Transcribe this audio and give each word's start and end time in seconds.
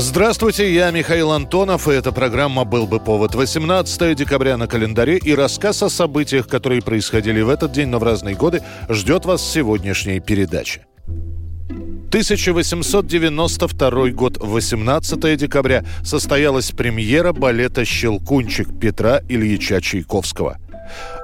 Здравствуйте, 0.00 0.72
я 0.72 0.92
Михаил 0.92 1.32
Антонов, 1.32 1.88
и 1.88 1.92
эта 1.92 2.12
программа 2.12 2.64
«Был 2.64 2.86
бы 2.86 3.00
повод». 3.00 3.34
18 3.34 4.16
декабря 4.16 4.56
на 4.56 4.68
календаре 4.68 5.18
и 5.18 5.34
рассказ 5.34 5.82
о 5.82 5.88
событиях, 5.88 6.46
которые 6.46 6.82
происходили 6.82 7.40
в 7.40 7.48
этот 7.48 7.72
день, 7.72 7.88
но 7.88 7.98
в 7.98 8.04
разные 8.04 8.36
годы, 8.36 8.62
ждет 8.88 9.24
вас 9.24 9.42
сегодняшней 9.42 10.20
передаче. 10.20 10.86
1892 12.10 14.10
год, 14.10 14.36
18 14.38 15.36
декабря, 15.36 15.84
состоялась 16.04 16.70
премьера 16.70 17.32
балета 17.32 17.84
«Щелкунчик» 17.84 18.68
Петра 18.78 19.20
Ильича 19.28 19.80
Чайковского– 19.80 20.58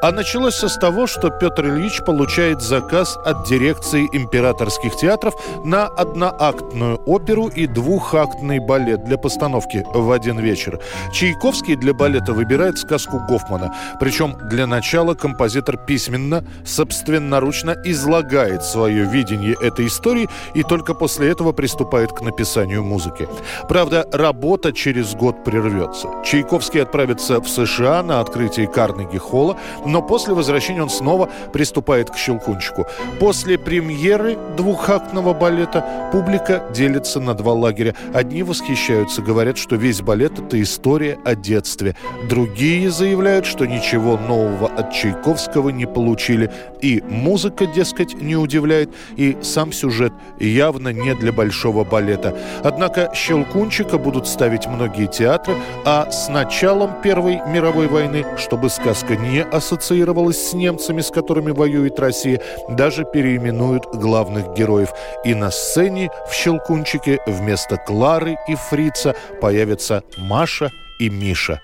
а 0.03 0.13
началось 0.13 0.55
все 0.55 0.69
с 0.69 0.77
того, 0.77 1.07
что 1.07 1.31
Петр 1.31 1.67
Ильич 1.67 2.03
получает 2.05 2.61
заказ 2.61 3.17
от 3.25 3.47
дирекции 3.47 4.09
императорских 4.13 4.97
театров 4.97 5.35
на 5.65 5.87
одноактную 5.87 7.01
оперу 7.07 7.49
и 7.49 7.67
двухактный 7.67 8.59
балет 8.59 9.05
для 9.05 9.19
постановки 9.19 9.85
в 9.95 10.11
один 10.11 10.39
вечер. 10.39 10.81
Чайковский 11.13 11.77
для 11.77 11.95
балета 11.95 12.33
выбирает 12.33 12.79
сказку 12.79 13.21
Гофмана. 13.29 13.75
Причем 14.01 14.37
для 14.51 14.67
начала 14.67 15.15
композитор 15.15 15.77
письменно, 15.77 16.45
собственноручно 16.65 17.77
излагает 17.85 18.63
свое 18.63 19.05
видение 19.05 19.57
этой 19.61 19.87
истории 19.87 20.29
и 20.55 20.63
только 20.63 20.95
после 20.95 21.31
этого 21.31 21.53
приступает 21.53 22.13
к 22.13 22.21
написанию 22.21 22.83
музыки. 22.83 23.29
Правда, 23.69 24.07
работа 24.13 24.73
через 24.73 25.15
год 25.15 25.45
прервется. 25.45 26.09
Чайковский 26.25 26.83
отправится 26.83 27.41
в 27.41 27.49
США 27.49 28.03
на 28.03 28.21
открытие 28.21 28.67
Карнеги-холла, 28.67 29.54
но 29.85 30.03
после 30.03 30.35
возвращения 30.35 30.83
он 30.83 30.91
снова 30.91 31.29
приступает 31.53 32.11
к 32.11 32.17
«Щелкунчику». 32.17 32.87
После 33.19 33.59
премьеры 33.59 34.37
двухактного 34.57 35.35
балета 35.35 35.85
публика 36.13 36.65
делится 36.75 37.21
на 37.21 37.35
два 37.35 37.53
лагеря. 37.53 37.95
Одни 38.13 38.43
восхищаются, 38.43 39.23
говорят, 39.23 39.59
что 39.59 39.77
весь 39.77 40.01
балет– 40.01 40.39
это 40.39 40.61
история 40.61 41.19
о 41.25 41.35
детстве. 41.35 41.97
Другие 42.29 42.91
заявляют, 42.91 43.47
что 43.47 43.67
ничего 43.67 44.17
нового 44.17 44.69
от 44.69 44.93
Чайковского 44.93 45.71
не 45.71 45.87
получили. 45.87 46.51
И 46.81 47.03
музыка, 47.09 47.67
дескать, 47.67 48.15
не 48.21 48.37
удивляет, 48.37 48.91
и 49.17 49.37
сам 49.43 49.73
сюжет 49.73 50.13
явно 50.39 50.89
не 50.89 51.15
для 51.15 51.33
большого 51.33 51.85
балета. 51.85 52.37
Однако 52.63 53.11
«Щелкунчика» 53.15 53.99
будут 53.99 54.27
ставить 54.27 54.67
многие 54.67 55.07
театры, 55.07 55.55
а 55.85 56.11
с 56.11 56.29
началом 56.29 57.01
Первой 57.03 57.41
мировой 57.49 57.89
войны, 57.89 58.25
чтобы 58.37 58.71
сказка 58.71 59.17
не 59.17 59.44
ассоциировалась 59.45 60.51
с 60.51 60.55
немцами, 60.55 61.01
с 61.01 61.11
которыми 61.11 61.51
воюет 61.51 61.99
Россия, 61.99 62.41
даже 62.69 63.05
переименуют 63.05 63.87
главных 63.95 64.55
героев. 64.55 64.91
И 65.25 65.35
на 65.35 65.51
сцене 65.51 66.11
в 66.29 66.35
«Щелкунчике» 66.35 67.21
вместо 67.27 67.77
Клары 67.77 68.37
и 68.49 68.55
Фрица 68.55 69.15
появятся 69.41 70.03
Маша 70.19 70.71
и 70.99 71.11
Миша. 71.11 71.61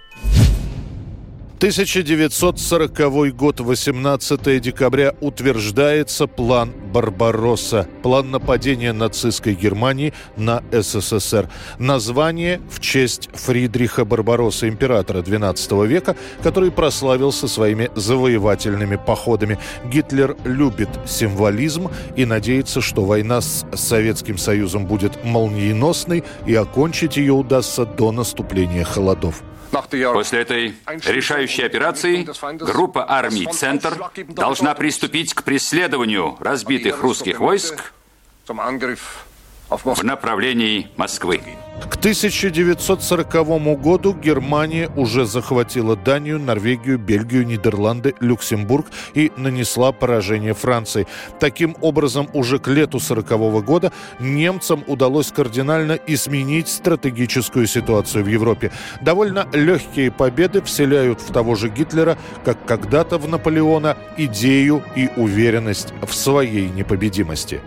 1940 1.61 3.37
год, 3.37 3.61
18 3.61 4.63
декабря, 4.63 5.15
утверждается 5.21 6.27
план 6.27 6.73
«Барбаросса», 6.91 7.87
план 8.03 8.31
нападения 8.31 8.95
нацистской 8.95 9.55
Германии 9.55 10.15
на 10.39 10.63
СССР. 10.73 11.51
Название 11.79 12.63
в 12.71 12.81
честь 12.81 13.29
Фридриха 13.35 14.07
Барбаросса, 14.07 14.71
императора 14.71 15.19
XII 15.19 15.87
века, 15.87 16.17
который 16.43 16.71
прославился 16.71 17.47
своими 17.47 17.91
завоевательными 17.95 18.97
походами. 18.97 19.59
Гитлер 19.85 20.39
любит 20.45 20.89
символизм 21.07 21.91
и 22.17 22.25
надеется, 22.25 22.81
что 22.81 23.05
война 23.05 23.43
с 23.43 23.67
Советским 23.75 24.39
Союзом 24.39 24.87
будет 24.87 25.23
молниеносной 25.25 26.25
и 26.47 26.55
окончить 26.55 27.19
ее 27.19 27.35
удастся 27.35 27.85
до 27.85 28.13
наступления 28.13 28.85
холодов. 28.85 29.43
После 29.71 30.41
этой 30.41 30.75
решающей 31.07 31.50
операции 31.59 32.27
группа 32.59 33.11
армий 33.11 33.47
«Центр» 33.47 33.99
должна 34.29 34.75
приступить 34.75 35.35
к 35.35 35.43
преследованию 35.43 36.37
разбитых 36.41 37.03
русских 37.03 37.41
войск 37.41 37.93
в 39.71 40.05
направлении 40.05 40.89
Москвы. 40.97 41.41
К 41.89 41.97
1940 41.97 43.81
году 43.81 44.13
Германия 44.13 44.91
уже 44.97 45.25
захватила 45.25 45.97
Данию, 45.97 46.39
Норвегию, 46.39 46.99
Бельгию, 46.99 47.47
Нидерланды, 47.47 48.15
Люксембург 48.21 48.87
и 49.15 49.33
нанесла 49.37 49.93
поражение 49.93 50.53
Франции. 50.53 51.07
Таким 51.39 51.77
образом, 51.81 52.29
уже 52.35 52.59
к 52.59 52.69
лету 52.69 52.99
1940 52.99 53.65
года 53.65 53.93
немцам 54.19 54.85
удалось 54.87 55.33
кардинально 55.33 55.99
изменить 56.07 56.69
стратегическую 56.69 57.67
ситуацию 57.67 58.25
в 58.25 58.29
Европе. 58.29 58.73
Довольно 59.01 59.49
легкие 59.53 60.11
победы 60.11 60.61
вселяют 60.63 61.21
в 61.21 61.33
того 61.33 61.55
же 61.55 61.71
Гитлера, 61.71 62.19
как 62.45 62.65
когда-то 62.67 63.19
в 63.19 63.29
Наполеона, 63.29 63.97
идею 64.19 64.83
и 64.97 65.09
уверенность 65.17 65.95
в 66.03 66.15
своей 66.15 66.69
непобедимости. 66.69 67.61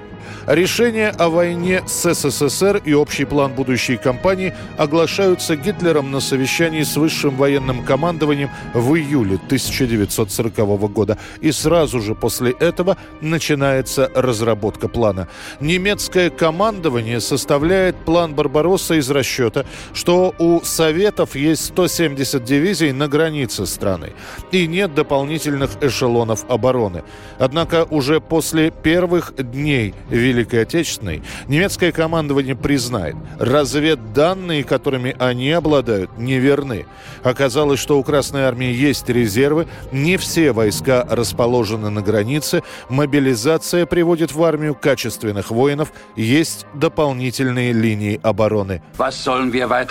Решение 0.48 1.10
о 1.10 1.30
войне 1.30 1.84
с 1.88 2.14
СССР 2.14 2.82
и 2.84 2.94
общий 2.94 3.26
план 3.26 3.54
будущей 3.54 3.98
кампании 3.98 4.54
оглашаются 4.78 5.56
Гитлером 5.56 6.12
на 6.12 6.20
совещании 6.20 6.84
с 6.84 6.98
высшим 6.98 7.36
военным 7.36 7.84
командованием 7.84 8.50
в 8.74 8.96
июле 8.96 9.36
1940 9.36 10.92
года. 10.92 11.18
И 11.42 11.52
сразу 11.52 12.02
же 12.02 12.16
после 12.16 12.52
этого 12.52 12.98
начинается 13.22 14.12
разработка 14.14 14.88
плана. 14.88 15.28
Немецкое 15.60 16.30
командование 16.30 17.22
составляет 17.22 17.96
план 18.06 18.36
Барбаросса 18.36 18.96
из 18.96 19.10
расчета, 19.10 19.66
что 19.94 20.34
у 20.40 20.62
Советов 20.62 21.36
есть 21.36 21.66
170 21.66 22.44
дивизий 22.44 22.92
на 22.92 23.08
границе 23.08 23.66
страны 23.66 24.14
и 24.52 24.68
нет 24.68 24.94
дополнительных 24.94 25.72
эшелонов 25.82 26.46
обороны. 26.50 27.04
Однако 27.40 27.86
уже 27.90 28.20
после 28.20 28.72
первых 28.72 29.34
дней 29.38 29.94
Великой 30.14 30.62
Отечественной, 30.62 31.24
немецкое 31.48 31.92
командование 31.92 32.56
признает, 32.56 33.16
разведданные, 33.40 34.64
которыми 34.64 35.16
они 35.20 35.52
обладают, 35.52 36.18
неверны. 36.18 36.86
Оказалось, 37.24 37.80
что 37.80 37.98
у 37.98 38.04
Красной 38.04 38.44
Армии 38.44 38.72
есть 38.72 39.10
резервы, 39.10 39.68
не 39.92 40.18
все 40.18 40.52
войска 40.52 41.06
расположены 41.10 41.90
на 41.90 42.02
границе, 42.02 42.64
мобилизация 42.90 43.86
приводит 43.86 44.34
в 44.34 44.44
армию 44.44 44.76
качественных 44.76 45.50
воинов, 45.52 45.92
есть 46.16 46.66
дополнительные 46.74 47.74
линии 47.74 48.20
обороны. 48.22 48.82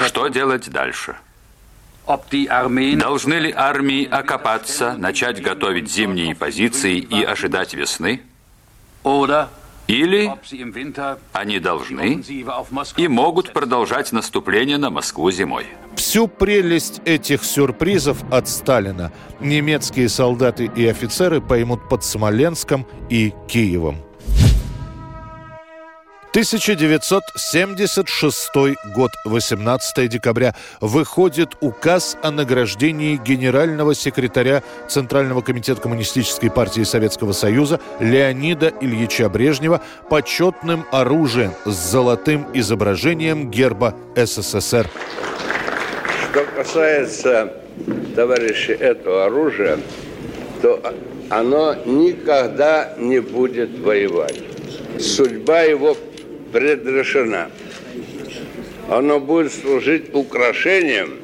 Что 0.06 0.28
делать 0.28 0.70
дальше? 0.70 1.16
Должны 2.96 3.34
ли 3.34 3.52
армии 3.54 4.04
окопаться, 4.04 4.94
начать 4.94 5.42
готовить 5.42 5.90
зимние 5.90 6.34
позиции 6.34 6.98
и 6.98 7.22
ожидать 7.22 7.74
весны? 7.74 8.22
Или 9.92 10.32
они 11.32 11.58
должны 11.58 12.22
и 12.96 13.08
могут 13.08 13.52
продолжать 13.52 14.10
наступление 14.12 14.78
на 14.78 14.88
Москву 14.88 15.30
зимой. 15.30 15.66
Всю 15.96 16.28
прелесть 16.28 17.02
этих 17.04 17.44
сюрпризов 17.44 18.16
от 18.32 18.48
Сталина 18.48 19.12
немецкие 19.38 20.08
солдаты 20.08 20.70
и 20.74 20.86
офицеры 20.86 21.42
поймут 21.42 21.90
под 21.90 22.04
Смоленском 22.04 22.86
и 23.10 23.34
Киевом. 23.46 23.98
1976 26.32 28.50
год, 28.94 29.10
18 29.26 30.08
декабря, 30.08 30.54
выходит 30.80 31.50
указ 31.60 32.16
о 32.22 32.30
награждении 32.30 33.16
генерального 33.16 33.94
секретаря 33.94 34.62
Центрального 34.88 35.42
комитета 35.42 35.82
Коммунистической 35.82 36.50
партии 36.50 36.84
Советского 36.84 37.32
Союза 37.32 37.80
Леонида 38.00 38.72
Ильича 38.80 39.28
Брежнева 39.28 39.82
почетным 40.08 40.86
оружием 40.90 41.52
с 41.66 41.74
золотым 41.74 42.46
изображением 42.54 43.50
герба 43.50 43.94
СССР. 44.16 44.88
Что 46.30 46.46
касается, 46.56 47.52
товарищи, 48.16 48.70
этого 48.70 49.26
оружия, 49.26 49.78
то 50.62 50.80
оно 51.28 51.74
никогда 51.84 52.94
не 52.96 53.20
будет 53.20 53.78
воевать. 53.80 54.40
Судьба 54.98 55.64
его 55.64 55.94
предрешена. 56.52 57.50
Оно 58.88 59.20
будет 59.20 59.52
служить 59.52 60.14
украшением 60.14 61.18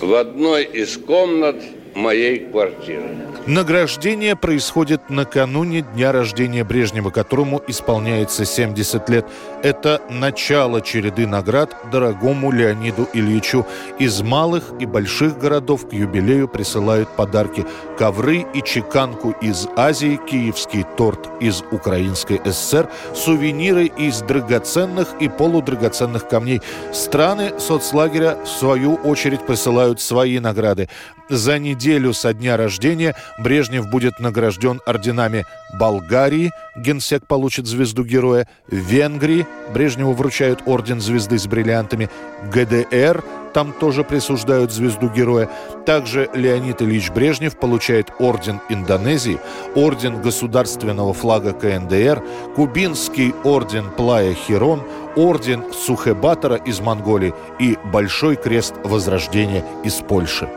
в 0.00 0.14
одной 0.14 0.64
из 0.64 0.96
комнат 0.96 1.56
моей 1.96 2.38
квартиры. 2.50 3.08
Награждение 3.46 4.36
происходит 4.36 5.08
накануне 5.08 5.82
дня 5.82 6.12
рождения 6.12 6.62
Брежнева, 6.64 7.10
которому 7.10 7.62
исполняется 7.66 8.44
70 8.44 9.08
лет. 9.08 9.26
Это 9.62 10.02
начало 10.10 10.80
череды 10.80 11.26
наград 11.26 11.74
дорогому 11.90 12.52
Леониду 12.52 13.08
Ильичу. 13.12 13.64
Из 13.98 14.20
малых 14.20 14.72
и 14.78 14.86
больших 14.86 15.38
городов 15.38 15.88
к 15.88 15.92
юбилею 15.92 16.48
присылают 16.48 17.08
подарки. 17.16 17.64
Ковры 17.98 18.44
и 18.52 18.62
чеканку 18.62 19.30
из 19.40 19.66
Азии, 19.76 20.20
киевский 20.28 20.84
торт 20.96 21.28
из 21.40 21.62
Украинской 21.70 22.40
ССР, 22.44 22.90
сувениры 23.14 23.86
из 23.86 24.20
драгоценных 24.22 25.14
и 25.20 25.28
полудрагоценных 25.28 26.28
камней. 26.28 26.60
Страны 26.92 27.58
соцлагеря, 27.58 28.36
в 28.44 28.48
свою 28.48 28.96
очередь, 28.96 29.46
присылают 29.46 30.00
свои 30.00 30.38
награды. 30.40 30.88
За 31.28 31.58
неделю 31.58 31.85
со 32.12 32.32
дня 32.32 32.56
рождения 32.56 33.14
Брежнев 33.38 33.88
будет 33.88 34.18
награжден 34.18 34.80
орденами 34.86 35.44
Болгарии, 35.78 36.50
генсек 36.76 37.26
получит 37.26 37.66
звезду 37.66 38.04
героя, 38.04 38.48
Венгрии, 38.68 39.46
Брежневу 39.72 40.12
вручают 40.12 40.62
орден 40.66 41.00
звезды 41.00 41.38
с 41.38 41.46
бриллиантами, 41.46 42.10
ГДР, 42.52 43.22
там 43.54 43.72
тоже 43.72 44.04
присуждают 44.04 44.70
звезду 44.70 45.08
героя. 45.08 45.48
Также 45.86 46.28
Леонид 46.34 46.82
Ильич 46.82 47.10
Брежнев 47.10 47.56
получает 47.56 48.12
орден 48.18 48.60
Индонезии, 48.68 49.38
орден 49.74 50.20
государственного 50.20 51.14
флага 51.14 51.52
КНДР, 51.52 52.22
кубинский 52.54 53.32
орден 53.44 53.90
Плая 53.96 54.34
Хирон, 54.34 54.82
орден 55.16 55.72
Сухебатора 55.72 56.56
из 56.56 56.80
Монголии 56.80 57.32
и 57.58 57.78
Большой 57.90 58.36
крест 58.36 58.74
Возрождения 58.84 59.64
из 59.84 59.94
Польши. 59.94 60.50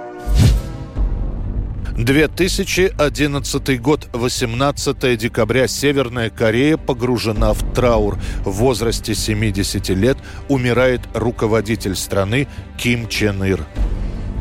2011 1.98 3.80
год, 3.80 4.08
18 4.12 5.16
декабря. 5.16 5.68
Северная 5.68 6.30
Корея 6.30 6.76
погружена 6.76 7.52
в 7.52 7.74
траур. 7.74 8.18
В 8.44 8.50
возрасте 8.50 9.14
70 9.14 9.90
лет 9.90 10.16
умирает 10.48 11.02
руководитель 11.14 11.94
страны 11.94 12.48
Ким 12.76 13.08
Чен 13.08 13.44
Ир. 13.44 13.64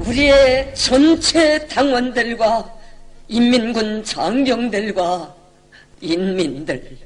우리의 0.06 0.76
전체 0.76 1.66
당원들과 1.68 2.66
인민군 3.30 4.04
장병들과 4.04 5.34
인민들 6.02 6.98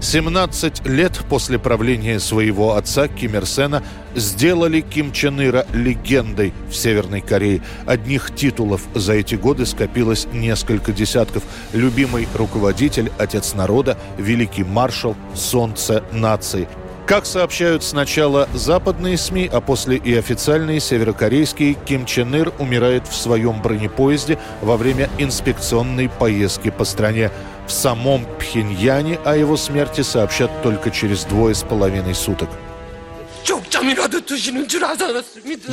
17 0.00 0.86
лет 0.86 1.18
после 1.28 1.58
правления 1.58 2.20
своего 2.20 2.74
отца 2.74 3.08
Ким 3.08 3.34
Ир 3.34 3.46
Сена 3.46 3.82
сделали 4.14 4.80
Ким 4.80 5.12
Чен 5.12 5.40
Ира 5.42 5.66
легендой 5.72 6.52
в 6.68 6.74
Северной 6.74 7.22
Корее. 7.22 7.62
Одних 7.86 8.34
титулов 8.34 8.82
за 8.94 9.14
эти 9.14 9.34
годы 9.34 9.64
скопилось 9.66 10.26
несколько 10.32 10.92
десятков. 10.92 11.42
Любимый 11.72 12.28
руководитель, 12.34 13.10
отец 13.18 13.54
народа, 13.54 13.98
великий 14.18 14.64
маршал, 14.64 15.16
солнце 15.34 16.04
нации. 16.12 16.68
Как 17.06 17.24
сообщают 17.24 17.84
сначала 17.84 18.48
западные 18.52 19.16
СМИ, 19.16 19.48
а 19.52 19.60
после 19.60 19.96
и 19.96 20.12
официальные 20.16 20.80
северокорейские, 20.80 21.74
Ким 21.74 22.04
Чен 22.04 22.34
Ир 22.34 22.52
умирает 22.58 23.06
в 23.06 23.14
своем 23.14 23.62
бронепоезде 23.62 24.40
во 24.60 24.76
время 24.76 25.08
инспекционной 25.16 26.08
поездки 26.08 26.70
по 26.70 26.84
стране. 26.84 27.30
В 27.68 27.72
самом 27.72 28.26
Пхеньяне 28.40 29.20
о 29.24 29.36
его 29.36 29.56
смерти 29.56 30.00
сообщат 30.00 30.50
только 30.64 30.90
через 30.90 31.24
двое 31.24 31.54
с 31.54 31.62
половиной 31.62 32.16
суток. 32.16 32.48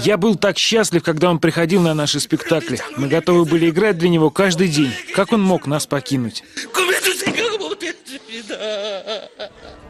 Я 0.04 0.18
был 0.18 0.36
так 0.36 0.60
счастлив, 0.60 1.02
когда 1.02 1.32
он 1.32 1.40
приходил 1.40 1.82
на 1.82 1.96
наши 1.96 2.20
спектакли. 2.20 2.80
Мы 2.96 3.08
готовы 3.08 3.46
были 3.46 3.72
играть 3.72 3.98
для 3.98 4.10
него 4.10 4.30
каждый 4.30 4.68
день. 4.68 4.92
Как 5.16 5.32
он 5.34 5.42
мог 5.42 5.66
нас 5.66 5.88
покинуть? 5.88 6.44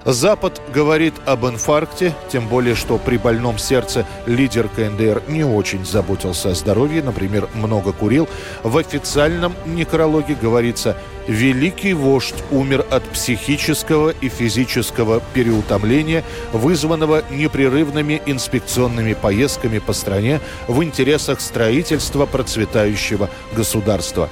Запад 0.06 0.62
говорит 0.74 1.14
об 1.26 1.46
инфаркте, 1.46 2.14
тем 2.30 2.50
более, 2.50 2.76
что 2.76 2.98
при 2.98 3.18
больном 3.18 3.58
сердце 3.58 4.06
лидер 4.26 4.68
КНДР 4.68 5.24
не 5.30 5.46
очень 5.46 5.86
заботился 5.86 6.50
о 6.50 6.56
здоровье, 6.56 7.02
например, 7.02 7.48
много 7.54 7.94
курил. 7.94 8.28
В 8.64 8.78
официальном 8.78 9.54
некрологе 9.66 10.36
говорится 10.36 10.98
«Великий 11.28 11.94
вождь 11.94 12.36
умер 12.52 12.86
от 12.92 13.04
психического 13.04 14.10
и 14.10 14.28
физического 14.28 15.22
переутомления, 15.34 16.26
вызванного 16.52 17.24
непрерывными 17.32 18.22
инспекционными 18.26 19.14
поездками 19.14 19.80
по 19.80 19.94
стране 19.94 20.42
в 20.68 20.84
интересах 20.84 21.40
строительства 21.40 22.26
процветающего 22.26 23.30
государства». 23.56 24.30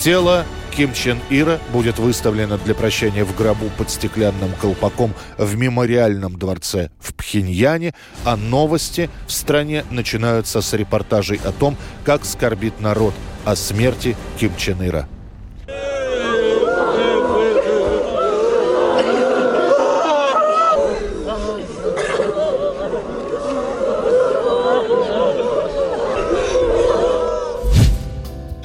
Тело 0.00 0.46
Ким 0.74 0.94
Чен 0.94 1.18
Ира 1.28 1.58
будет 1.74 1.98
выставлено 1.98 2.56
для 2.56 2.74
прощания 2.74 3.22
в 3.22 3.36
гробу 3.36 3.66
под 3.76 3.90
стеклянным 3.90 4.50
колпаком 4.58 5.12
в 5.36 5.58
мемориальном 5.58 6.38
дворце 6.38 6.88
в 6.98 7.12
Пхеньяне, 7.12 7.92
а 8.24 8.36
новости 8.36 9.10
в 9.26 9.32
стране 9.32 9.84
начинаются 9.90 10.62
с 10.62 10.72
репортажей 10.72 11.38
о 11.44 11.52
том, 11.52 11.76
как 12.02 12.24
скорбит 12.24 12.80
народ 12.80 13.12
о 13.44 13.56
смерти 13.56 14.16
Ким 14.38 14.56
Чен 14.56 14.82
Ира. 14.82 15.06